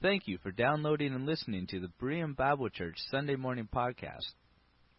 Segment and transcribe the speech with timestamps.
[0.00, 4.32] Thank you for downloading and listening to the Berean Bible Church Sunday Morning Podcast.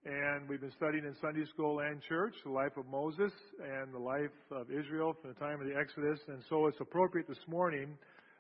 [0.05, 3.99] and we've been studying in Sunday school and church the life of Moses and the
[3.99, 6.21] life of Israel from the time of the Exodus.
[6.29, 7.97] And so it's appropriate this morning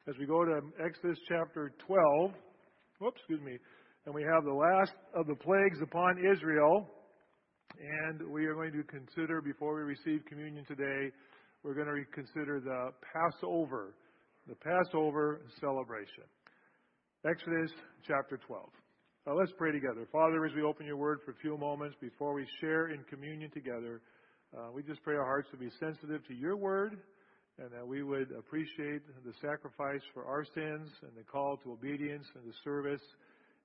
[0.06, 2.32] as we go to Exodus chapter 12.
[3.00, 3.56] Whoops, excuse me.
[4.04, 6.86] And we have the last of the plagues upon Israel.
[7.80, 11.10] And we are going to consider, before we receive communion today,
[11.62, 13.94] we're going to consider the Passover,
[14.46, 16.24] the Passover celebration.
[17.24, 17.70] Exodus
[18.06, 18.68] chapter 12.
[19.26, 20.06] Uh, let's pray together.
[20.12, 23.50] Father, as we open your word for a few moments before we share in communion
[23.52, 24.02] together,
[24.54, 26.98] uh, we just pray our hearts to be sensitive to your word
[27.58, 32.26] and that we would appreciate the sacrifice for our sins and the call to obedience
[32.34, 33.00] and to service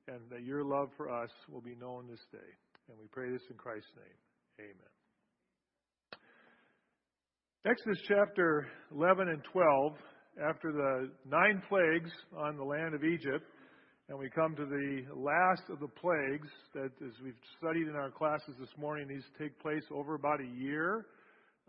[0.07, 2.51] and that your love for us will be known this day.
[2.87, 4.69] And we pray this in Christ's name.
[4.71, 4.93] Amen.
[7.69, 8.65] Exodus chapter
[8.95, 9.93] 11 and 12,
[10.41, 13.43] after the nine plagues on the land of Egypt,
[14.09, 18.09] and we come to the last of the plagues that, as we've studied in our
[18.09, 21.05] classes this morning, these take place over about a year.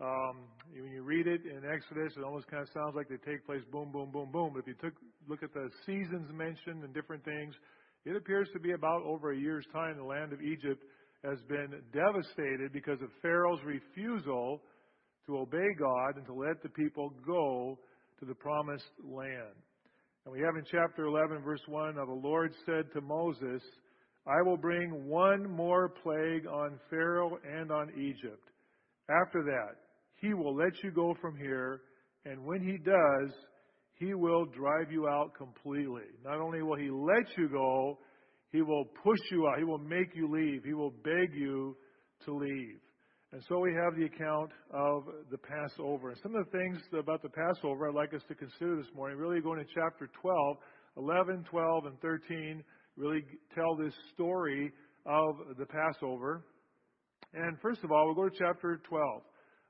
[0.01, 3.45] Um, when you read it in Exodus, it almost kind of sounds like they take
[3.45, 4.53] place boom, boom, boom, boom.
[4.55, 4.93] But if you took,
[5.29, 7.53] look at the seasons mentioned and different things,
[8.05, 10.81] it appears to be about over a year's time the land of Egypt
[11.23, 14.63] has been devastated because of Pharaoh's refusal
[15.27, 17.77] to obey God and to let the people go
[18.19, 19.53] to the promised land.
[20.25, 23.61] And we have in chapter 11, verse 1, now the Lord said to Moses,
[24.27, 28.49] I will bring one more plague on Pharaoh and on Egypt.
[29.09, 29.77] After that,
[30.21, 31.81] he will let you go from here,
[32.25, 33.33] and when he does,
[33.95, 36.03] he will drive you out completely.
[36.23, 37.97] Not only will he let you go,
[38.51, 39.57] he will push you out.
[39.57, 40.63] He will make you leave.
[40.63, 41.75] He will beg you
[42.25, 42.79] to leave.
[43.33, 46.09] And so we have the account of the Passover.
[46.09, 49.17] And some of the things about the Passover I'd like us to consider this morning,
[49.17, 50.57] really going to chapter 12,
[50.97, 52.63] 11, 12, and 13,
[52.97, 53.23] really
[53.55, 54.73] tell this story
[55.05, 56.43] of the Passover.
[57.33, 59.21] And first of all, we'll go to chapter 12.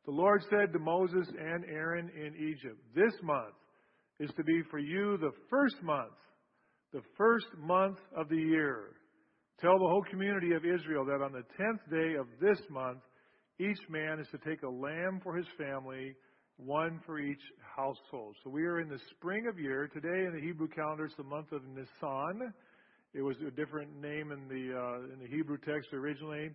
[0.06, 3.54] The Lord said to Moses and Aaron in Egypt, This month
[4.20, 6.18] is to be for you the first month,
[6.94, 8.96] the first month of the year.
[9.60, 12.98] Tell the whole community of Israel that on the tenth day of this month,
[13.62, 16.16] each man is to take a lamb for his family,
[16.58, 17.42] one for each
[17.76, 18.36] household.
[18.44, 19.88] So we are in the spring of year.
[19.88, 22.54] Today in the Hebrew calendar it's the month of Nisan.
[23.14, 26.50] It was a different name in the uh, in the Hebrew text originally,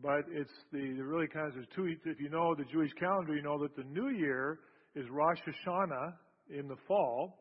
[0.00, 1.86] but it's the really kind of there's two.
[2.04, 4.60] If you know the Jewish calendar, you know that the New Year
[4.94, 6.12] is Rosh Hashanah
[6.56, 7.38] in the fall,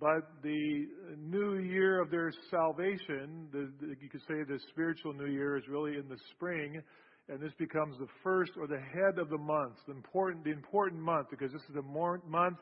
[0.00, 0.86] but the
[1.18, 5.64] new year of their salvation, the, the, you could say the spiritual new year, is
[5.68, 6.80] really in the spring
[7.28, 11.00] and this becomes the first or the head of the month, the important, the important
[11.00, 12.58] month, because this is the month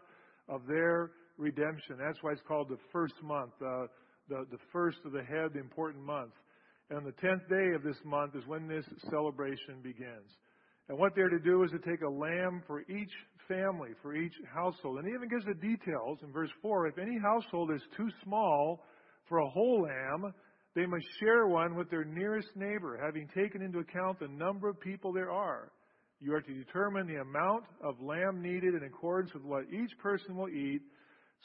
[0.48, 1.96] of their redemption.
[1.98, 3.86] That's why it's called the first month, uh,
[4.28, 6.32] the, the first of the head, the important month.
[6.90, 10.30] And the tenth day of this month is when this celebration begins.
[10.88, 13.12] And what they're to do is to take a lamb for each
[13.48, 14.98] family, for each household.
[14.98, 16.88] And he even gives the details in verse 4.
[16.88, 18.84] If any household is too small
[19.28, 20.32] for a whole lamb,
[20.74, 24.80] they must share one with their nearest neighbor, having taken into account the number of
[24.80, 25.70] people there are.
[26.20, 30.36] You are to determine the amount of lamb needed in accordance with what each person
[30.36, 30.80] will eat.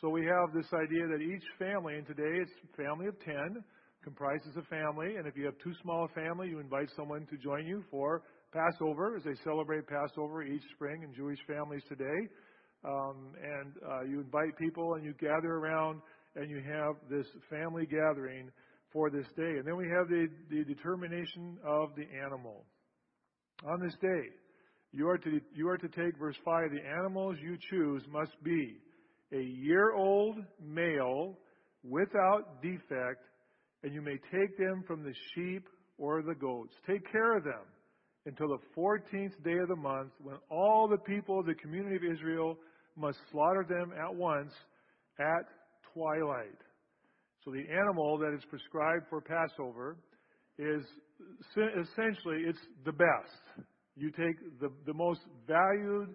[0.01, 3.63] So we have this idea that each family, and today it's a family of 10,
[4.03, 7.37] comprises a family, and if you have too small a family, you invite someone to
[7.37, 8.23] join you for
[8.53, 12.27] Passover, as they celebrate Passover each spring in Jewish families today.
[12.83, 16.01] Um, and uh, you invite people and you gather around
[16.35, 18.49] and you have this family gathering
[18.91, 19.57] for this day.
[19.57, 22.65] And then we have the, the determination of the animal.
[23.67, 24.29] On this day,
[24.91, 28.77] you are, to, you are to take, verse 5, the animals you choose must be
[29.31, 31.37] a year old male
[31.83, 33.23] without defect,
[33.83, 36.73] and you may take them from the sheep or the goats.
[36.87, 37.61] Take care of them
[38.25, 42.15] until the 14th day of the month when all the people of the community of
[42.15, 42.57] Israel
[42.97, 44.51] must slaughter them at once
[45.19, 45.45] at
[45.93, 46.57] twilight.
[47.45, 49.97] So the animal that is prescribed for Passover
[50.57, 50.83] is
[51.57, 53.65] essentially it's the best.
[53.95, 56.09] You take the, the most valued,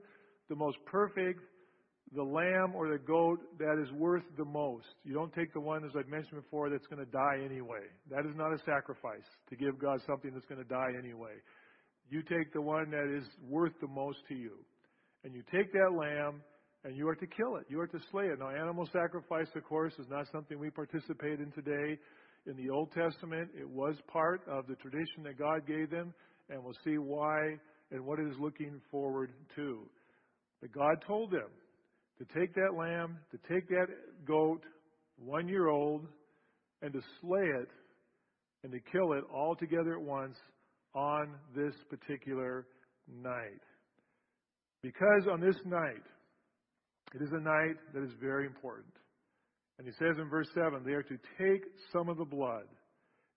[0.49, 1.41] the most perfect,
[2.15, 4.87] the lamb or the goat that is worth the most.
[5.05, 7.88] You don't take the one, as I've mentioned before, that's going to die anyway.
[8.11, 11.35] That is not a sacrifice to give God something that's going to die anyway.
[12.09, 14.53] You take the one that is worth the most to you.
[15.25, 16.43] and you take that lamb
[16.84, 17.64] and you are to kill it.
[17.69, 18.38] You are to slay it.
[18.38, 21.98] Now, animal sacrifice, of course, is not something we participate in today.
[22.46, 26.12] In the Old Testament, it was part of the tradition that God gave them,
[26.50, 27.56] and we'll see why
[27.90, 29.88] and what it is looking forward to.
[30.60, 31.48] But God told them
[32.19, 33.86] to take that lamb, to take that
[34.26, 34.62] goat,
[35.16, 36.06] one year old,
[36.82, 37.69] and to slay it
[38.62, 40.36] and to kill it all together at once
[40.94, 42.66] on this particular
[43.22, 43.60] night.
[44.82, 46.02] Because on this night,
[47.14, 48.93] it is a night that is very important.
[49.78, 52.66] And he says in verse 7 they are to take some of the blood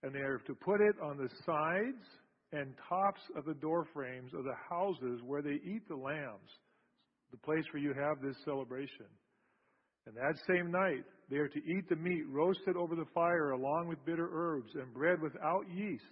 [0.03, 2.03] and they are to put it on the sides
[2.51, 6.49] and tops of the door frames of the houses where they eat the lambs,
[7.31, 9.05] the place where you have this celebration.
[10.05, 13.89] And that same night, they are to eat the meat roasted over the fire along
[13.89, 16.03] with bitter herbs and bread without yeast.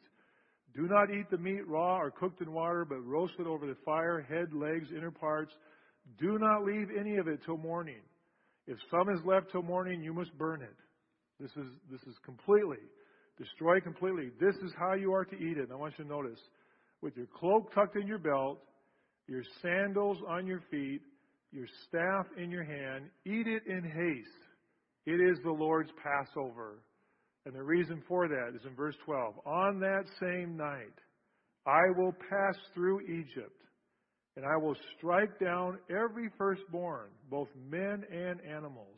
[0.76, 3.78] Do not eat the meat raw or cooked in water, but roast it over the
[3.86, 5.54] fire, head, legs, inner parts.
[6.20, 8.02] Do not leave any of it till morning.
[8.68, 10.76] If some is left till morning, you must burn it.
[11.40, 12.84] This is, this is completely,
[13.38, 14.30] destroy completely.
[14.40, 15.64] This is how you are to eat it.
[15.64, 16.40] And I want you to notice,
[17.02, 18.60] with your cloak tucked in your belt,
[19.28, 21.02] your sandals on your feet,
[21.52, 24.46] your staff in your hand, eat it in haste.
[25.06, 26.80] It is the Lord's Passover.
[27.46, 29.36] And the reason for that is in verse 12.
[29.46, 30.94] On that same night,
[31.68, 33.62] I will pass through Egypt,
[34.36, 38.98] and I will strike down every firstborn, both men and animals.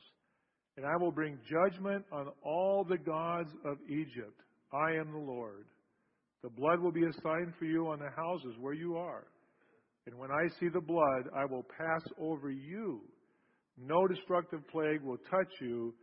[0.77, 4.39] And I will bring judgment on all the gods of Egypt.
[4.73, 5.65] I am the Lord.
[6.43, 9.25] The blood will be a sign for you on the houses where you are.
[10.05, 13.01] And when I see the blood, I will pass over you.
[13.77, 15.93] No destructive plague will touch you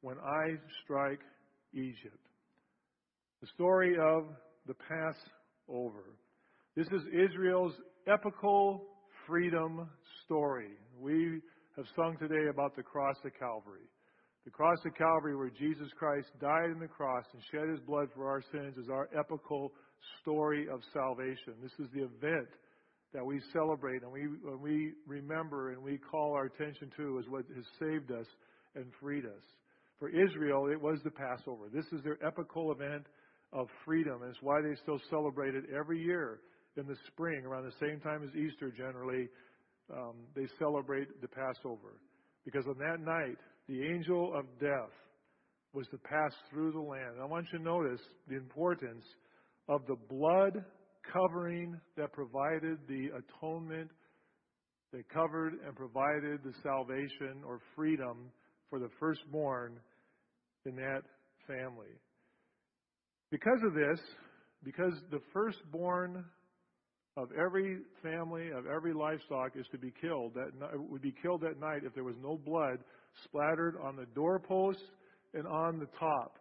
[0.00, 1.20] when I strike
[1.72, 2.18] Egypt.
[3.40, 4.24] The story of
[4.66, 6.04] the Passover.
[6.76, 7.72] This is Israel's
[8.06, 8.84] epical
[9.26, 9.88] freedom
[10.24, 10.70] story.
[11.00, 11.40] We
[11.76, 13.88] have sung today about the cross of Calvary.
[14.44, 18.08] The cross of Calvary, where Jesus Christ died on the cross and shed his blood
[18.14, 19.72] for our sins, is our epical
[20.22, 21.54] story of salvation.
[21.60, 22.48] This is the event
[23.12, 27.24] that we celebrate and we, and we remember and we call our attention to is
[27.28, 28.26] what has saved us
[28.76, 29.42] and freed us.
[29.98, 31.64] For Israel, it was the Passover.
[31.72, 33.06] This is their epical event
[33.52, 34.22] of freedom.
[34.22, 36.38] And it's why they still celebrate it every year
[36.76, 39.28] in the spring, around the same time as Easter generally.
[39.92, 42.00] Um, they celebrate the Passover.
[42.44, 43.38] Because on that night,
[43.68, 44.92] the angel of death
[45.72, 47.14] was to pass through the land.
[47.14, 49.04] And I want you to notice the importance
[49.68, 50.64] of the blood
[51.12, 53.90] covering that provided the atonement,
[54.92, 58.30] that covered and provided the salvation or freedom
[58.70, 59.78] for the firstborn
[60.64, 61.02] in that
[61.46, 61.94] family.
[63.30, 64.00] Because of this,
[64.64, 66.24] because the firstborn
[67.16, 71.58] of every family, of every livestock is to be killed, that would be killed that
[71.58, 72.78] night if there was no blood
[73.24, 74.82] splattered on the doorposts
[75.32, 76.38] and on the top.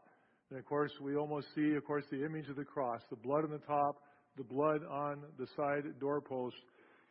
[0.49, 3.45] And of course, we almost see, of course, the image of the cross, the blood
[3.45, 4.01] on the top,
[4.37, 6.55] the blood on the side doorpost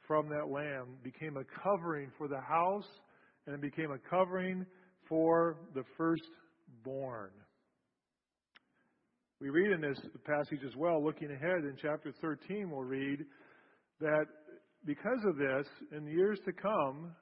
[0.06, 2.86] from that lamb became a covering for the house
[3.46, 4.66] and it became a covering
[5.08, 7.30] for the firstborn.
[9.40, 13.24] We read in this passage as well, looking ahead in chapter 13, we'll read
[14.00, 14.26] that
[14.84, 17.12] because of this, in the years to come,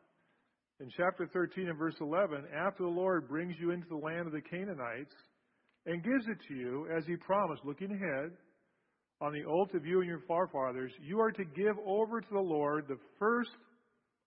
[0.80, 4.32] in chapter 13 and verse 11, after the Lord brings you into the land of
[4.32, 5.14] the Canaanites
[5.86, 8.32] and gives it to you as he promised, looking ahead,
[9.20, 12.40] on the oath of you and your forefathers, you are to give over to the
[12.40, 13.50] Lord the first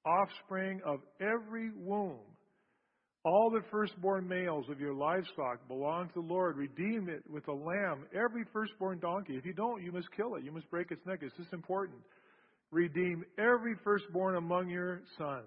[0.06, 2.20] offspring of every womb.
[3.26, 6.58] All the firstborn males of your livestock belong to the Lord.
[6.58, 9.34] Redeem it with a lamb, every firstborn donkey.
[9.36, 10.44] If you don't, you must kill it.
[10.44, 11.20] You must break its neck.
[11.24, 11.98] It's this important.
[12.72, 15.46] Redeem every firstborn among your sons.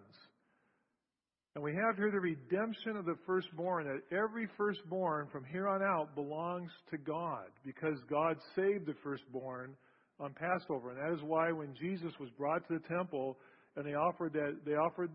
[1.55, 5.83] And we have here the redemption of the firstborn, that every firstborn from here on
[5.83, 9.75] out belongs to God because God saved the firstborn
[10.21, 10.91] on Passover.
[10.91, 13.37] And that is why when Jesus was brought to the temple
[13.77, 15.11] and they offered that they offered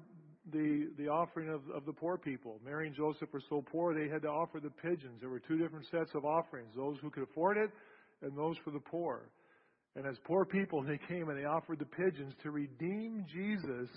[0.52, 2.60] the, the offering of, of the poor people.
[2.66, 5.22] Mary and Joseph were so poor they had to offer the pigeons.
[5.22, 7.70] There were two different sets of offerings, those who could afford it
[8.22, 9.30] and those for the poor.
[9.96, 13.90] And as poor people, they came and they offered the pigeons to redeem Jesus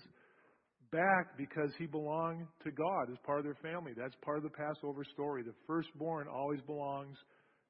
[0.93, 3.93] back because he belonged to God as part of their family.
[3.97, 5.43] That's part of the Passover story.
[5.43, 7.17] The firstborn always belongs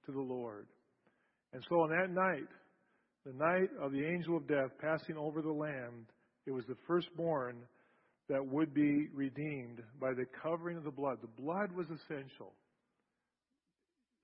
[0.07, 0.67] to the Lord.
[1.53, 2.49] And so on that night,
[3.25, 6.07] the night of the angel of death passing over the land,
[6.47, 7.57] it was the firstborn
[8.29, 11.19] that would be redeemed by the covering of the blood.
[11.23, 12.53] The blood was essential.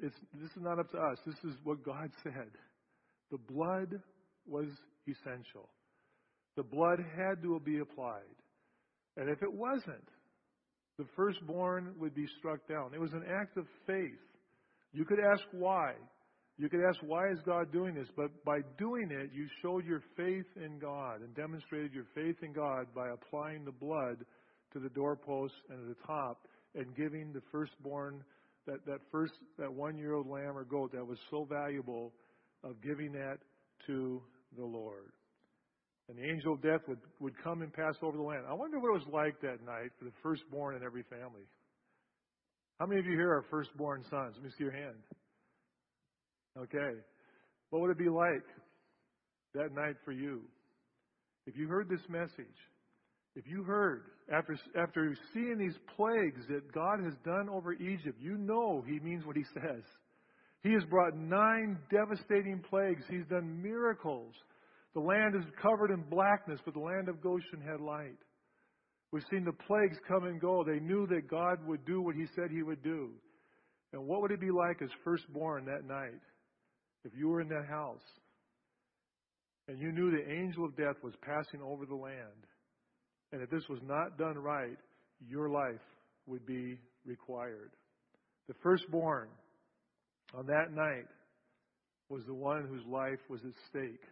[0.01, 1.19] It's, this is not up to us.
[1.25, 2.51] This is what God said.
[3.33, 4.01] The blood
[4.47, 4.69] was
[5.09, 5.69] essential.
[6.57, 8.37] The blood had to be applied.
[9.17, 10.09] And if it wasn't,
[10.99, 12.93] the firstborn would be struck down.
[12.95, 14.21] It was an act of faith.
[14.93, 15.95] You could ask why.
[16.59, 18.09] You could ask, why is God doing this?
[18.15, 22.53] But by doing it, you showed your faith in God and demonstrated your faith in
[22.53, 24.19] God by applying the blood
[24.75, 28.23] to the doorpost and at the top and giving the firstborn,
[28.67, 32.13] that, that first, that one year old lamb or goat that was so valuable,
[32.65, 33.39] of giving that
[33.87, 34.23] to
[34.57, 35.13] the Lord.
[36.09, 38.45] And the angel of death would, would come and pass over the land.
[38.49, 41.47] I wonder what it was like that night for the firstborn in every family.
[42.79, 44.35] How many of you here are firstborn sons?
[44.37, 44.97] Let me see your hand.
[46.59, 46.99] Okay.
[47.71, 48.45] What would it be like
[49.55, 50.43] that night for you?
[51.47, 52.59] If you heard this message,
[53.35, 54.03] if you heard,
[54.33, 59.25] after, after seeing these plagues that God has done over Egypt, you know He means
[59.25, 59.83] what He says.
[60.63, 63.03] He has brought nine devastating plagues.
[63.09, 64.35] He's done miracles.
[64.95, 68.19] The land is covered in blackness, but the land of Goshen had light.
[69.11, 70.65] We've seen the plagues come and go.
[70.65, 73.11] They knew that God would do what He said He would do.
[73.93, 76.21] And what would it be like as firstborn that night
[77.05, 78.01] if you were in that house
[79.69, 82.47] and you knew the angel of death was passing over the land,
[83.33, 84.79] and if this was not done right,
[85.29, 85.81] your life
[86.27, 87.71] would be required?
[88.49, 89.29] The firstborn
[90.35, 91.07] on that night
[92.09, 94.03] was the one whose life was at stake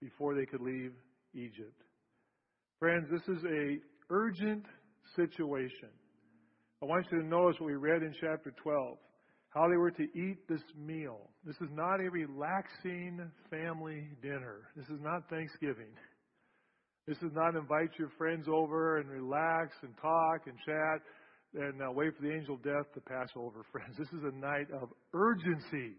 [0.00, 0.92] before they could leave
[1.34, 1.80] Egypt.
[2.78, 3.78] Friends, this is a
[4.10, 4.64] urgent
[5.14, 5.88] situation.
[6.82, 8.96] I want you to notice what we read in chapter 12
[9.54, 11.28] how they were to eat this meal.
[11.44, 13.20] This is not a relaxing
[13.50, 14.70] family dinner.
[14.74, 15.92] This is not Thanksgiving.
[17.06, 21.02] This is not invite your friends over and relax and talk and chat
[21.54, 23.96] and uh, wait for the angel of death to pass over, friends.
[23.98, 25.96] This is a night of urgency.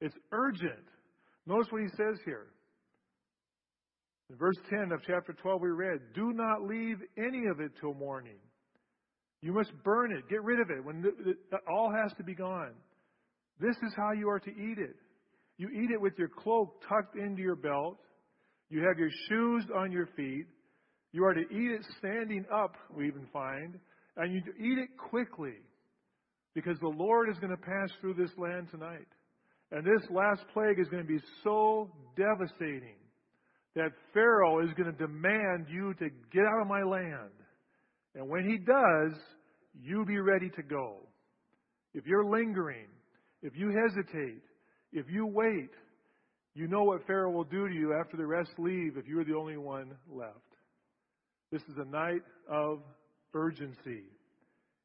[0.00, 0.86] It's urgent.
[1.46, 2.46] Notice what he says here.
[4.30, 7.94] In verse 10 of chapter 12, we read, Do not leave any of it till
[7.94, 8.38] morning.
[9.42, 10.28] You must burn it.
[10.30, 10.84] Get rid of it.
[10.84, 11.10] When the,
[11.50, 12.72] the, all has to be gone.
[13.60, 14.96] This is how you are to eat it.
[15.58, 17.98] You eat it with your cloak tucked into your belt.
[18.70, 20.46] You have your shoes on your feet.
[21.12, 23.78] You are to eat it standing up, we even find.
[24.16, 25.54] And you eat it quickly.
[26.54, 29.08] Because the Lord is going to pass through this land tonight.
[29.70, 32.96] And this last plague is going to be so devastating
[33.74, 37.32] that Pharaoh is going to demand you to get out of my land.
[38.14, 39.18] And when he does,
[39.80, 40.98] you be ready to go.
[41.94, 42.88] If you're lingering,
[43.42, 44.42] if you hesitate,
[44.92, 45.70] if you wait,
[46.54, 49.36] you know what Pharaoh will do to you after the rest leave if you're the
[49.36, 50.36] only one left.
[51.50, 52.80] This is a night of
[53.34, 54.04] urgency.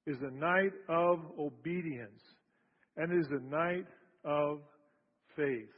[0.06, 2.22] is a night of obedience.
[2.96, 3.86] And is a night
[4.24, 4.60] of
[5.36, 5.70] faith.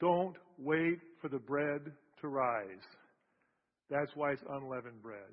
[0.00, 1.80] Don't wait for the bread
[2.20, 2.84] to rise.
[3.90, 5.32] That's why it's unleavened bread.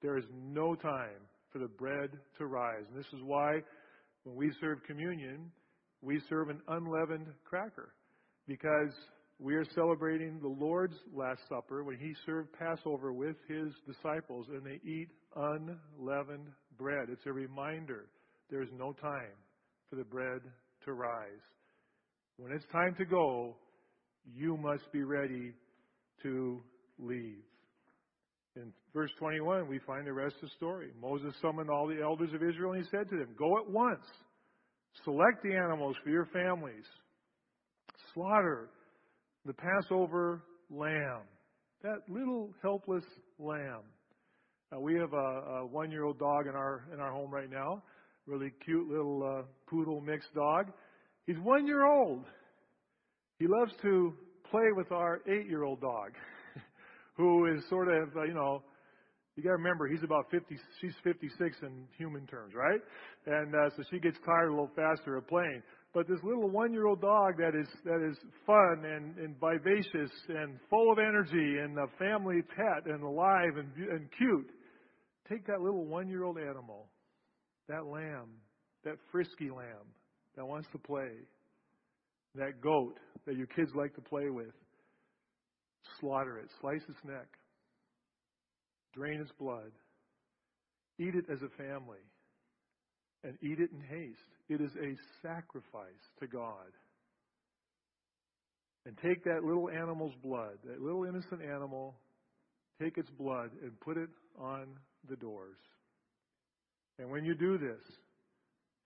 [0.00, 1.20] There is no time
[1.52, 2.84] for the bread to rise.
[2.88, 3.60] And this is why
[4.24, 5.50] when we serve communion,
[6.00, 7.92] we serve an unleavened cracker.
[8.48, 8.92] Because
[9.38, 14.64] we are celebrating the Lord's Last Supper when He served Passover with His disciples and
[14.64, 16.48] they eat unleavened
[16.78, 17.08] bread.
[17.10, 18.06] It's a reminder
[18.50, 19.34] there is no time
[19.90, 20.40] for the bread
[20.84, 21.42] to rise.
[22.36, 23.56] When it's time to go,
[24.34, 25.52] you must be ready
[26.22, 26.60] to
[26.98, 27.42] leave.
[28.56, 30.90] In verse 21, we find the rest of the story.
[31.00, 34.04] Moses summoned all the elders of Israel and he said to them, Go at once,
[35.04, 36.84] select the animals for your families,
[38.12, 38.68] slaughter
[39.44, 41.22] the Passover lamb,
[41.82, 43.04] that little helpless
[43.38, 43.82] lamb.
[44.74, 47.82] Uh, we have a, a one-year-old dog in our in our home right now,
[48.26, 50.66] really cute little uh, poodle mixed dog.
[51.26, 52.24] He's one year old.
[53.38, 54.14] He loves to
[54.50, 56.12] play with our eight-year-old dog.
[57.16, 58.62] who is sort of, uh, you know,
[59.36, 60.56] you got to remember he's about 50.
[60.80, 62.80] She's 56 in human terms, right?
[63.26, 65.62] And uh, so she gets tired a little faster of playing.
[65.94, 70.90] But this little one-year-old dog that is that is fun and, and vivacious and full
[70.90, 74.50] of energy and a family pet and alive and and cute.
[75.28, 76.88] Take that little one-year-old animal,
[77.68, 78.30] that lamb,
[78.84, 79.86] that frisky lamb
[80.36, 81.10] that wants to play,
[82.34, 84.54] that goat that your kids like to play with,
[86.00, 87.28] slaughter it, slice its neck,
[88.94, 89.70] drain its blood,
[90.98, 92.02] eat it as a family,
[93.24, 94.18] and eat it in haste.
[94.48, 96.72] It is a sacrifice to God.
[98.84, 101.94] And take that little animal's blood, that little innocent animal,
[102.80, 104.08] take its blood and put it
[104.40, 104.66] on
[105.08, 105.56] the doors.
[106.98, 107.80] And when you do this,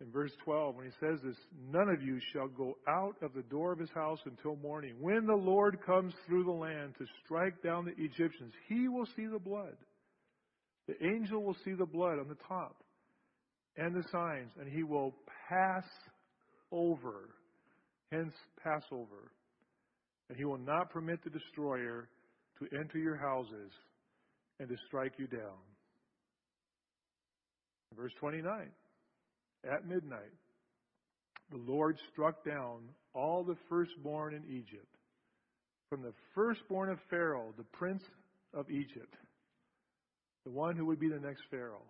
[0.00, 1.36] in verse 12 when he says this,
[1.70, 4.96] none of you shall go out of the door of his house until morning.
[5.00, 9.26] When the Lord comes through the land to strike down the Egyptians, he will see
[9.26, 9.76] the blood.
[10.88, 12.76] The angel will see the blood on the top
[13.76, 15.14] and the signs, and he will
[15.48, 15.84] pass
[16.72, 17.30] over.
[18.10, 19.32] Hence, Passover.
[20.28, 22.08] And he will not permit the destroyer
[22.58, 23.70] to enter your houses
[24.58, 25.58] and to strike you down.
[27.96, 28.68] Verse 29
[29.64, 30.32] At midnight,
[31.50, 32.80] the Lord struck down
[33.14, 34.86] all the firstborn in Egypt,
[35.88, 38.02] from the firstborn of Pharaoh, the prince
[38.52, 39.14] of Egypt,
[40.44, 41.84] the one who would be the next Pharaoh,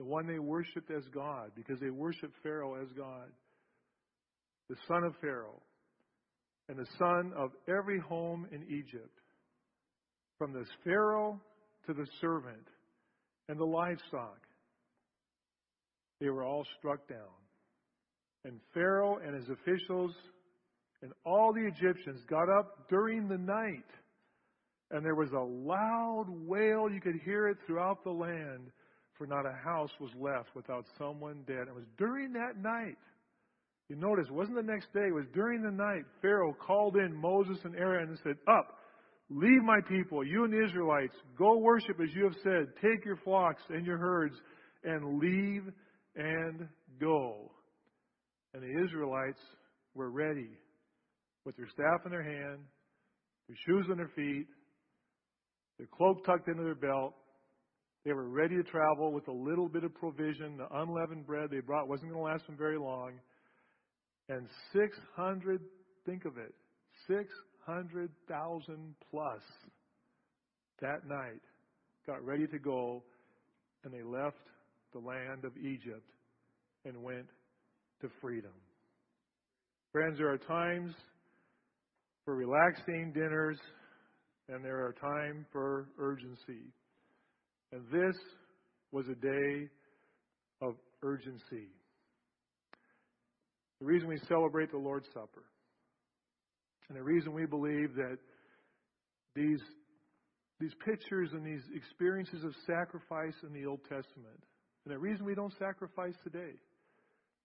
[0.00, 3.28] the one they worshiped as God because they worshiped Pharaoh as God,
[4.70, 5.60] the son of Pharaoh,
[6.70, 9.20] and the son of every home in Egypt,
[10.38, 11.38] from the Pharaoh
[11.86, 12.66] to the servant
[13.50, 14.38] and the livestock.
[16.18, 17.18] They were all struck down.
[18.46, 20.12] And Pharaoh and his officials
[21.02, 23.84] and all the Egyptians got up during the night.
[24.90, 26.88] And there was a loud wail.
[26.90, 28.70] You could hear it throughout the land,
[29.20, 31.68] for not a house was left without someone dead.
[31.68, 32.96] It was during that night.
[33.90, 36.04] You notice, it wasn't the next day, it was during the night.
[36.22, 38.78] Pharaoh called in Moses and Aaron and said, Up,
[39.28, 43.18] leave my people, you and the Israelites, go worship as you have said, take your
[43.18, 44.36] flocks and your herds,
[44.84, 45.64] and leave
[46.16, 46.66] and
[46.98, 47.50] go.
[48.54, 49.40] And the Israelites
[49.94, 50.48] were ready
[51.44, 52.60] with their staff in their hand,
[53.48, 54.46] their shoes on their feet,
[55.76, 57.12] their cloak tucked into their belt.
[58.04, 60.56] They were ready to travel with a little bit of provision.
[60.56, 63.12] The unleavened bread they brought wasn't going to last them very long.
[64.28, 65.60] And 600,
[66.06, 66.54] think of it,
[67.08, 69.42] 600,000 plus
[70.80, 71.42] that night
[72.06, 73.02] got ready to go
[73.84, 74.36] and they left
[74.92, 76.10] the land of Egypt
[76.84, 77.26] and went
[78.00, 78.52] to freedom.
[79.92, 80.94] Friends, there are times
[82.24, 83.58] for relaxing dinners
[84.48, 86.72] and there are times for urgency.
[87.72, 88.16] And this
[88.92, 89.68] was a day
[90.60, 91.68] of urgency.
[93.80, 95.44] The reason we celebrate the Lord's Supper
[96.88, 98.18] and the reason we believe that
[99.36, 99.60] these,
[100.58, 104.42] these pictures and these experiences of sacrifice in the Old Testament,
[104.84, 106.52] and the reason we don't sacrifice today,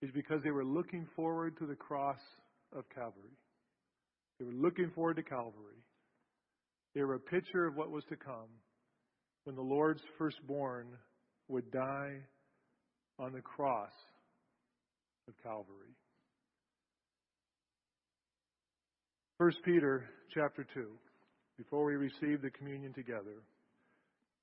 [0.01, 2.19] is because they were looking forward to the cross
[2.75, 3.37] of Calvary.
[4.39, 5.79] They were looking forward to Calvary.
[6.95, 8.49] They were a picture of what was to come
[9.45, 10.87] when the Lord's firstborn
[11.47, 12.17] would die
[13.17, 13.91] on the cross
[15.27, 15.95] of Calvary.
[19.37, 20.87] 1 Peter chapter 2,
[21.57, 23.41] before we receive the communion together,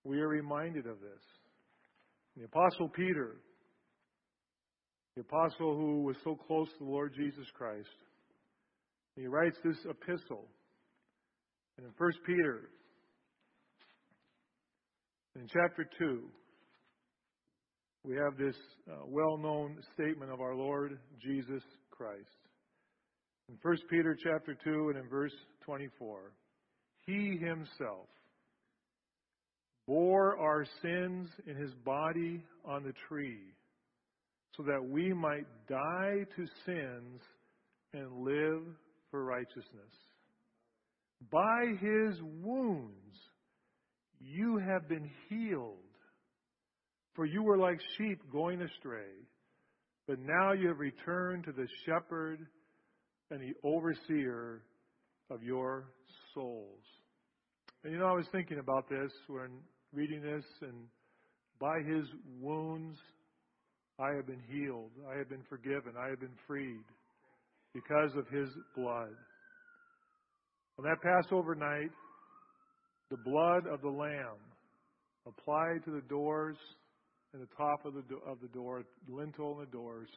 [0.04, 1.22] we are reminded of this.
[2.36, 3.36] The Apostle Peter
[5.14, 7.88] the apostle who was so close to the Lord Jesus Christ.
[9.14, 10.48] He writes this epistle.
[11.76, 12.70] And in 1 Peter,
[15.36, 16.22] in chapter 2,
[18.04, 18.56] we have this
[18.90, 22.20] uh, well known statement of our Lord Jesus Christ.
[23.48, 25.32] In 1 Peter chapter 2 and in verse
[25.64, 26.32] 24,
[27.06, 28.08] He Himself
[29.86, 33.54] bore our sins in His body on the tree
[34.56, 37.20] so that we might die to sins
[37.94, 38.62] and live
[39.10, 39.92] for righteousness.
[41.30, 43.16] By his wounds
[44.22, 45.78] you have been healed.
[47.14, 49.12] For you were like sheep going astray,
[50.06, 52.38] but now you have returned to the shepherd
[53.30, 54.62] and the overseer
[55.30, 55.88] of your
[56.34, 56.80] souls.
[57.84, 59.50] And you know, I was thinking about this when
[59.92, 60.86] reading this, and
[61.60, 62.06] by his
[62.40, 62.96] wounds
[63.98, 64.90] I have been healed.
[65.12, 65.92] I have been forgiven.
[66.00, 66.84] I have been freed
[67.74, 69.14] because of his blood.
[70.78, 71.90] On that Passover night,
[73.12, 74.40] the blood of the Lamb
[75.26, 76.56] applied to the doors
[77.34, 80.08] and the top of the, do- of the door, lintel and the doors,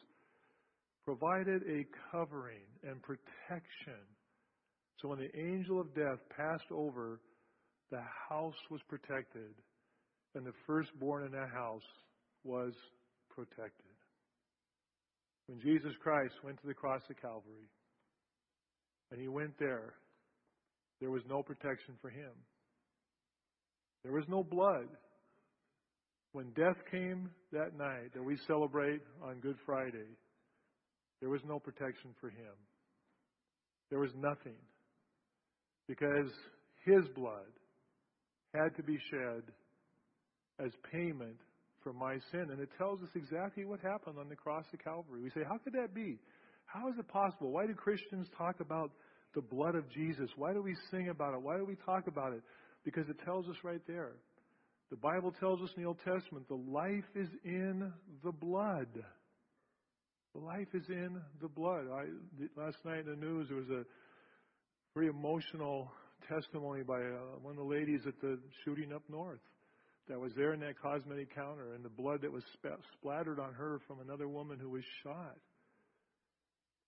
[1.04, 4.00] provided a covering and protection.
[5.00, 7.20] So when the angel of death passed over,
[7.90, 9.52] the house was protected,
[10.34, 11.86] and the firstborn in that house
[12.44, 12.72] was
[13.28, 13.92] protected.
[15.48, 17.68] When Jesus Christ went to the cross of Calvary,
[19.12, 19.94] and he went there,
[21.00, 22.32] there was no protection for him.
[24.02, 24.88] There was no blood.
[26.32, 30.08] When death came that night that we celebrate on Good Friday,
[31.20, 32.54] there was no protection for him.
[33.90, 34.58] There was nothing.
[35.88, 36.30] Because
[36.84, 37.46] his blood
[38.54, 39.42] had to be shed
[40.64, 41.36] as payment
[41.82, 42.48] for my sin.
[42.50, 45.22] And it tells us exactly what happened on the cross of Calvary.
[45.22, 46.18] We say, how could that be?
[46.66, 47.50] How is it possible?
[47.50, 48.90] Why do Christians talk about
[49.34, 50.28] the blood of Jesus?
[50.36, 51.42] Why do we sing about it?
[51.42, 52.42] Why do we talk about it?
[52.86, 54.12] Because it tells us right there
[54.90, 57.92] The Bible tells us in the Old Testament the life is in
[58.24, 58.88] the blood.
[60.32, 61.86] The life is in the blood.
[61.92, 62.04] I,
[62.56, 63.84] last night in the news, there was a
[64.94, 65.90] very emotional
[66.28, 69.40] testimony by uh, one of the ladies at the shooting up north
[70.08, 73.52] that was there in that cosmetic counter and the blood that was sp- splattered on
[73.54, 75.36] her from another woman who was shot.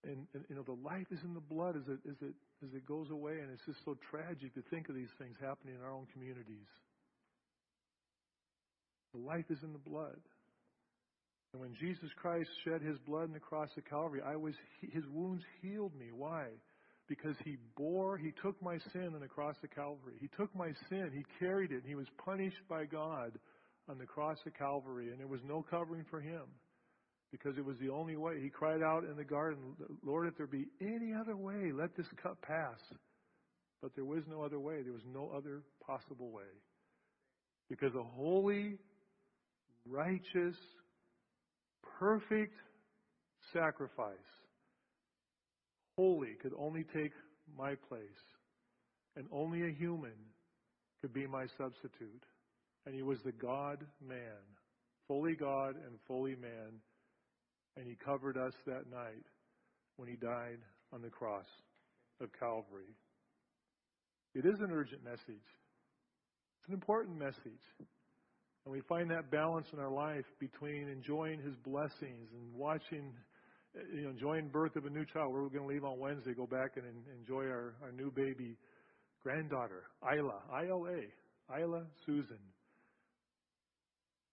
[0.05, 2.73] And, and, you know the life is in the blood as it as it as
[2.73, 5.83] it goes away, and it's just so tragic to think of these things happening in
[5.83, 6.71] our own communities.
[9.13, 10.21] The life is in the blood.
[11.53, 15.05] And when Jesus Christ shed his blood on the cross of Calvary, I was his
[15.11, 16.11] wounds healed me.
[16.15, 16.47] Why?
[17.09, 20.15] Because he bore, he took my sin on the cross of Calvary.
[20.21, 23.33] He took my sin, he carried it, and he was punished by God
[23.89, 26.43] on the cross of Calvary, and there was no covering for him
[27.31, 28.41] because it was the only way.
[28.41, 29.59] He cried out in the garden,
[30.05, 32.79] Lord, if there be any other way, let this cup pass.
[33.83, 34.83] But there was no other way.
[34.83, 36.43] There was no other possible way.
[37.69, 38.79] Because a holy,
[39.87, 40.57] righteous,
[41.99, 42.55] perfect
[43.53, 44.17] sacrifice,
[45.97, 47.13] holy, could only take
[47.57, 48.01] my place.
[49.17, 50.13] And only a human
[51.01, 52.23] could be my substitute.
[52.87, 54.41] And he was the God man,
[55.07, 56.81] fully God and fully man.
[57.79, 59.25] And he covered us that night
[59.97, 60.59] when he died
[60.93, 61.47] on the cross
[62.21, 62.97] of Calvary.
[64.35, 65.47] It is an urgent message.
[66.59, 67.63] It's an important message.
[68.65, 73.13] And we find that balance in our life between enjoying His blessings and watching,
[73.95, 75.33] you know, enjoying birth of a new child.
[75.33, 76.85] We're going to leave on Wednesday, go back and
[77.21, 78.57] enjoy our, our new baby
[79.23, 82.39] granddaughter, Isla, I-L-A, Isla Susan.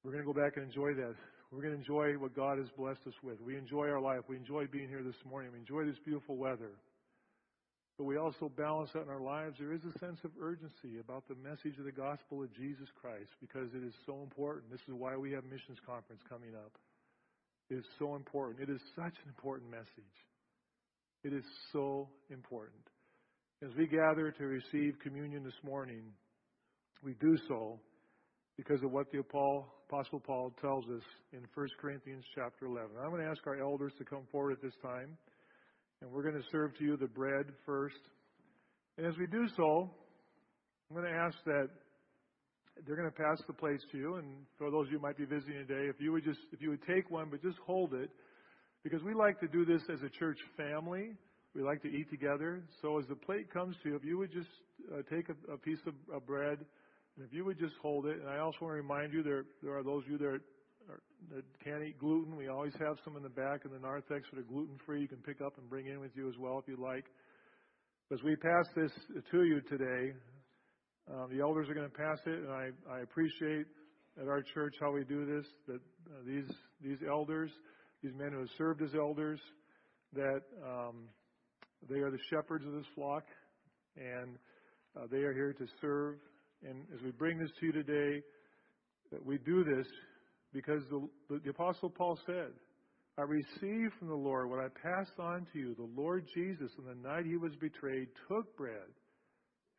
[0.04, 1.16] We're going to go back and enjoy that.
[1.52, 3.40] We're going to enjoy what God has blessed us with.
[3.42, 4.22] We enjoy our life.
[4.28, 5.52] We enjoy being here this morning.
[5.54, 6.72] We enjoy this beautiful weather
[7.98, 11.24] but we also balance out in our lives, there is a sense of urgency about
[11.30, 14.70] the message of the gospel of Jesus Christ because it is so important.
[14.70, 16.76] This is why we have missions conference coming up.
[17.70, 18.68] It is so important.
[18.68, 20.16] It is such an important message.
[21.24, 22.84] It is so important.
[23.64, 26.04] As we gather to receive communion this morning,
[27.02, 27.80] we do so
[28.58, 32.90] because of what the Apostle Paul tells us in 1 Corinthians chapter 11.
[33.04, 35.18] I'm going to ask our elders to come forward at this time.
[36.02, 38.00] And we're going to serve to you the bread first.
[38.98, 39.90] And as we do so,
[40.90, 41.70] I'm going to ask that
[42.86, 44.16] they're going to pass the plates to you.
[44.16, 46.62] And for those of you who might be visiting today, if you would just if
[46.62, 48.10] you would take one, but just hold it,
[48.84, 51.12] because we like to do this as a church family.
[51.56, 52.62] We like to eat together.
[52.82, 54.50] So as the plate comes to you, if you would just
[54.94, 56.60] uh, take a, a piece of, of bread,
[57.18, 58.20] if you would just hold it.
[58.20, 60.40] And I also want to remind you there are those of you that
[61.34, 62.36] that can't eat gluten.
[62.36, 65.02] We always have some in the back in the narthex that are gluten free.
[65.02, 67.06] You can pick up and bring in with you as well if you'd like.
[68.14, 68.92] As we pass this
[69.32, 70.14] to you today,
[71.12, 73.66] um, the elders are going to pass it, and I, appreciate
[74.22, 75.46] at our church how we do this.
[75.68, 76.46] That uh, these
[76.84, 77.52] these elders,
[78.04, 79.40] these men who have served as elders,
[80.14, 81.08] that um,
[81.90, 83.24] they are the shepherds of this flock,
[83.98, 84.38] and
[84.96, 86.16] uh, they are here to serve.
[86.68, 88.22] And as we bring this to you today,
[89.12, 89.88] that we do this
[90.54, 91.08] because the,
[91.44, 92.52] the, Apostle Paul said,
[93.18, 95.76] I received from the Lord what I passed on to you.
[95.76, 98.90] The Lord Jesus, on the night he was betrayed, took bread.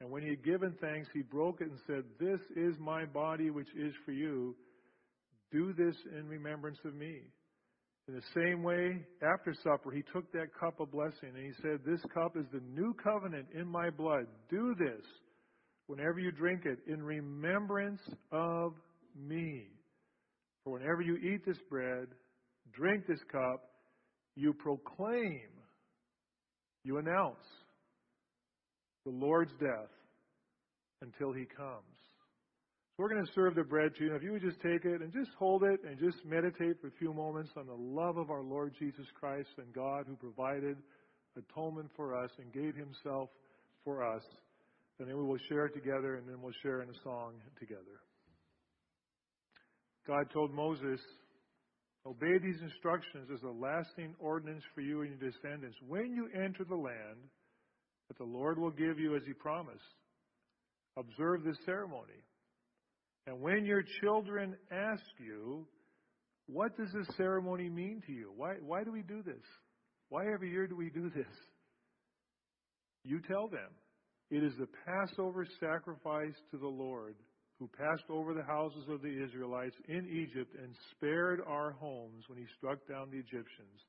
[0.01, 3.51] And when he had given thanks, he broke it and said, This is my body,
[3.51, 4.55] which is for you.
[5.51, 7.23] Do this in remembrance of me.
[8.09, 11.81] In the same way, after supper, he took that cup of blessing and he said,
[11.85, 14.27] This cup is the new covenant in my blood.
[14.51, 15.05] Do this
[15.87, 18.01] whenever you drink it in remembrance
[18.33, 18.75] of
[19.17, 19.69] me.
[20.65, 22.09] For whenever you eat this bread,
[22.73, 23.71] drink this cup,
[24.35, 25.49] you proclaim,
[26.85, 27.45] you announce
[29.05, 29.91] the Lord's death
[31.03, 31.85] until he comes.
[32.97, 34.15] So we're going to serve the bread to you.
[34.15, 36.99] If you would just take it and just hold it and just meditate for a
[36.99, 40.79] few moments on the love of our Lord Jesus Christ and God who provided
[41.37, 43.29] atonement for us and gave himself
[43.85, 44.23] for us.
[44.99, 48.01] And then we will share it together and then we'll share in a song together.
[50.07, 51.01] God told Moses,
[52.07, 56.65] Obey these instructions as a lasting ordinance for you and your descendants when you enter
[56.65, 57.19] the land
[58.07, 59.81] that the Lord will give you as he promised.
[60.97, 62.23] Observe this ceremony.
[63.27, 65.67] And when your children ask you,
[66.47, 68.33] what does this ceremony mean to you?
[68.37, 69.43] Why, why do we do this?
[70.09, 71.27] Why every year do we do this?
[73.03, 73.71] You tell them.
[74.31, 77.15] It is the Passover sacrifice to the Lord
[77.59, 82.39] who passed over the houses of the Israelites in Egypt and spared our homes when
[82.39, 83.81] he struck down the Egyptians.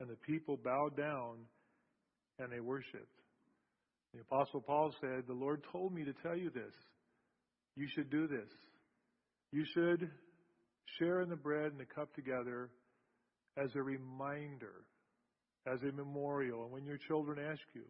[0.00, 1.36] And the people bowed down
[2.38, 3.20] and they worshiped.
[4.14, 6.72] The Apostle Paul said, The Lord told me to tell you this.
[7.76, 8.48] You should do this.
[9.52, 10.10] You should
[10.98, 12.70] share in the bread and the cup together
[13.56, 14.84] as a reminder,
[15.66, 16.64] as a memorial.
[16.64, 17.84] And when your children ask you,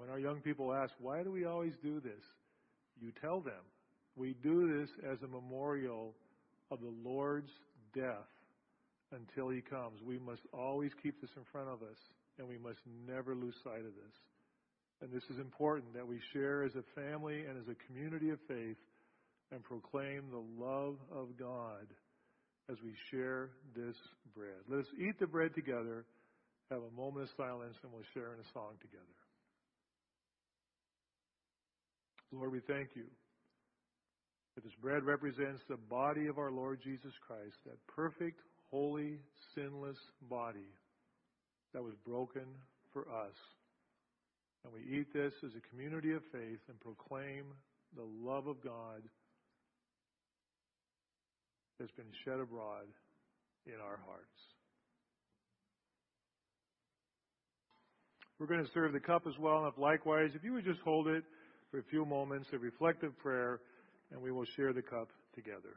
[0.00, 2.22] when our young people ask, why do we always do this?
[3.00, 3.62] You tell them,
[4.16, 6.14] we do this as a memorial
[6.70, 7.50] of the Lord's
[7.94, 8.30] death
[9.12, 10.00] until He comes.
[10.04, 11.98] We must always keep this in front of us,
[12.38, 14.14] and we must never lose sight of this.
[15.02, 18.38] And this is important that we share as a family and as a community of
[18.48, 18.76] faith
[19.52, 21.86] and proclaim the love of God
[22.70, 23.96] as we share this
[24.34, 24.64] bread.
[24.68, 26.04] Let us eat the bread together,
[26.70, 29.23] have a moment of silence, and we'll share in a song together.
[32.34, 33.04] Lord, we thank you
[34.54, 39.18] that this bread represents the body of our Lord Jesus Christ, that perfect, holy,
[39.54, 40.70] sinless body
[41.72, 42.44] that was broken
[42.92, 43.34] for us.
[44.64, 47.44] And we eat this as a community of faith and proclaim
[47.96, 49.02] the love of God
[51.78, 52.86] that's been shed abroad
[53.66, 54.40] in our hearts.
[58.38, 59.58] We're going to serve the cup as well.
[59.64, 61.24] And if likewise, if you would just hold it
[61.74, 63.58] for a few moments, of reflective prayer,
[64.12, 65.74] and we will share the cup together.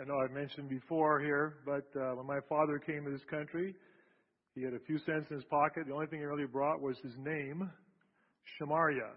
[0.00, 3.72] I know I've mentioned before here, but uh, when my father came to this country,
[4.56, 5.86] he had a few cents in his pocket.
[5.86, 7.70] The only thing he really brought was his name,
[8.58, 9.12] Shamaria.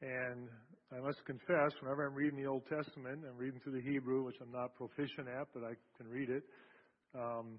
[0.00, 0.48] And
[0.90, 4.36] I must confess, whenever I'm reading the Old Testament, I'm reading through the Hebrew, which
[4.40, 6.42] I'm not proficient at, but I can read it.
[7.14, 7.58] Um,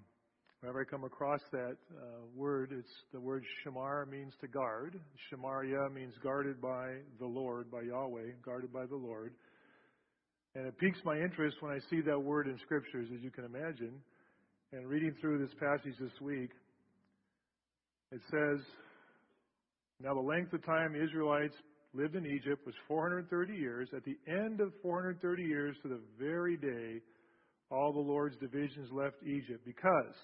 [0.64, 4.98] whenever I come across that uh, word, it's the word shamar means to guard.
[5.30, 6.86] Shamaria means guarded by
[7.20, 9.34] the Lord, by Yahweh, guarded by the Lord.
[10.54, 13.44] And it piques my interest when I see that word in scriptures, as you can
[13.44, 13.92] imagine.
[14.72, 16.48] And reading through this passage this week,
[18.10, 18.64] it says,
[20.00, 21.56] Now the length of time the Israelites
[21.92, 23.90] lived in Egypt was 430 years.
[23.94, 27.02] At the end of 430 years, to the very day,
[27.70, 30.14] all the Lord's divisions left Egypt because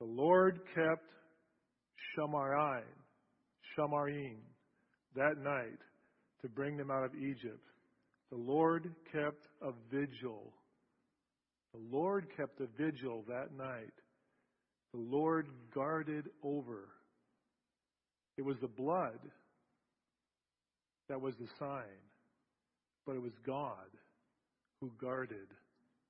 [0.00, 1.04] the Lord kept
[2.16, 2.82] Shamarai,
[3.76, 4.38] Shamarim,
[5.16, 5.78] that night
[6.42, 7.64] to bring them out of Egypt.
[8.30, 10.52] The Lord kept a vigil.
[11.74, 13.92] The Lord kept a vigil that night.
[14.92, 16.88] The Lord guarded over.
[18.36, 19.18] It was the blood
[21.08, 21.82] that was the sign.
[23.06, 23.88] But it was God
[24.80, 25.48] who guarded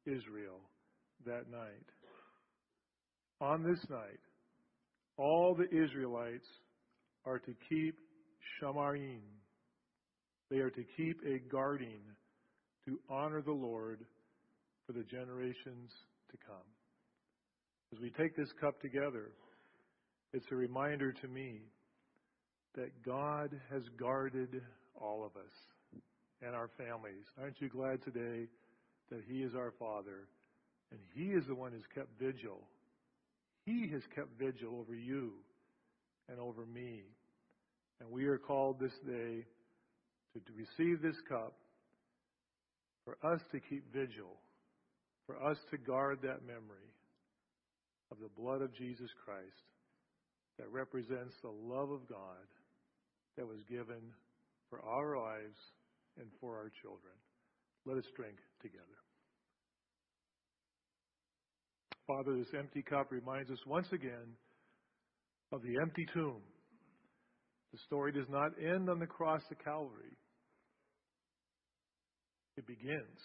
[0.04, 0.60] Israel
[1.24, 1.86] that night.
[3.40, 4.20] On this night,
[5.16, 6.46] all the Israelites
[7.24, 7.96] are to keep
[8.60, 9.20] Shamarim.
[10.50, 12.00] They are to keep a guarding
[12.86, 14.04] to honor the Lord
[14.86, 15.90] for the generations
[16.30, 16.56] to come.
[17.92, 19.30] As we take this cup together,
[20.32, 21.60] it's a reminder to me
[22.74, 24.62] that God has guarded
[25.00, 26.02] all of us
[26.42, 27.24] and our families.
[27.40, 28.46] Aren't you glad today
[29.10, 30.28] that He is our Father
[30.90, 32.62] and He is the one who's kept vigil?
[33.68, 35.32] He has kept vigil over you
[36.30, 37.02] and over me.
[38.00, 39.44] And we are called this day
[40.32, 41.52] to, to receive this cup
[43.04, 44.40] for us to keep vigil,
[45.26, 46.88] for us to guard that memory
[48.10, 49.68] of the blood of Jesus Christ
[50.58, 52.48] that represents the love of God
[53.36, 54.00] that was given
[54.70, 55.58] for our lives
[56.18, 57.12] and for our children.
[57.84, 58.97] Let us drink together.
[62.08, 64.34] Father, this empty cup reminds us once again
[65.52, 66.40] of the empty tomb.
[67.72, 70.16] The story does not end on the cross of Calvary.
[72.56, 73.20] It begins.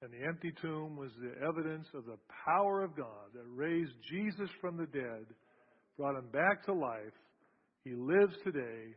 [0.00, 4.48] And the empty tomb was the evidence of the power of God that raised Jesus
[4.58, 5.26] from the dead,
[5.98, 7.14] brought him back to life.
[7.84, 8.96] He lives today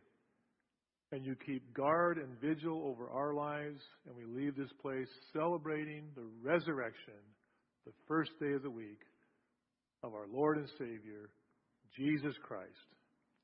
[1.12, 6.04] and you keep guard and vigil over our lives, and we leave this place celebrating
[6.16, 7.18] the resurrection,
[7.86, 9.00] the first day of the week,
[10.04, 11.30] of our Lord and Savior,
[11.96, 12.70] Jesus Christ.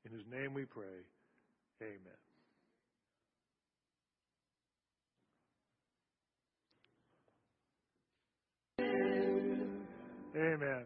[0.04, 0.84] In His name we pray.
[1.82, 1.98] Amen.
[10.36, 10.84] Amen.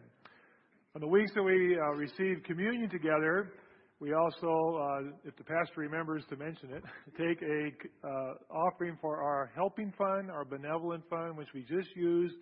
[0.94, 3.52] On the weeks that we uh, receive communion together,
[4.00, 6.82] we also, uh, if the pastor remembers to mention it,
[7.18, 12.32] take a uh, offering for our helping fund, our benevolent fund, which we just use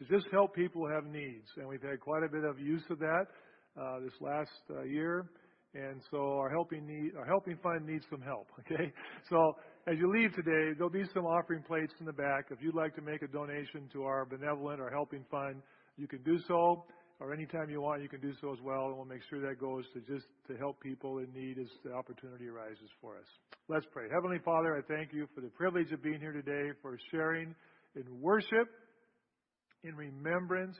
[0.00, 1.46] to just help people have needs.
[1.56, 3.26] And we've had quite a bit of use of that
[3.80, 5.26] uh, this last uh, year.
[5.74, 8.48] And so our helping need, our helping fund needs some help.
[8.60, 8.92] Okay,
[9.28, 12.46] so as you leave today, there'll be some offering plates in the back.
[12.50, 15.62] If you'd like to make a donation to our benevolent or helping fund,
[15.96, 16.84] you can do so.
[17.20, 19.60] or anytime you want, you can do so as well, and we'll make sure that
[19.60, 23.26] goes to just to help people in need as the opportunity arises for us.
[23.68, 24.06] Let's pray.
[24.12, 27.54] Heavenly Father, I thank you for the privilege of being here today, for sharing
[27.94, 28.68] in worship,
[29.84, 30.76] in remembrance,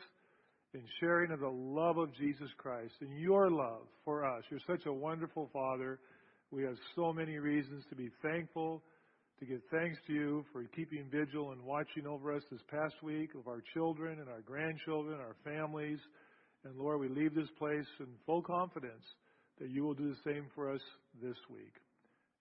[0.75, 4.45] in sharing of the love of Jesus Christ and your love for us.
[4.51, 5.99] You're such a wonderful Father.
[6.51, 8.83] We have so many reasons to be thankful,
[9.41, 13.31] to give thanks to you for keeping vigil and watching over us this past week
[13.35, 15.99] of our children and our grandchildren, our families.
[16.65, 19.05] And Lord, we leave this place in full confidence
[19.61, 20.81] that you will do the same for us
[21.23, 21.73] this week.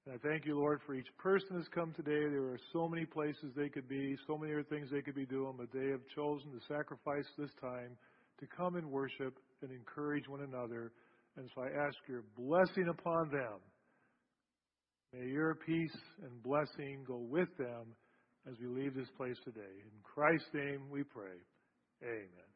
[0.09, 2.27] And I thank you, Lord, for each person that's come today.
[2.31, 5.27] There are so many places they could be, so many other things they could be
[5.27, 7.95] doing, but they have chosen to sacrifice this time
[8.39, 10.91] to come and worship and encourage one another.
[11.37, 13.61] And so I ask your blessing upon them.
[15.13, 17.93] May your peace and blessing go with them
[18.49, 19.77] as we leave this place today.
[19.77, 21.37] In Christ's name we pray.
[22.01, 22.48] Amen.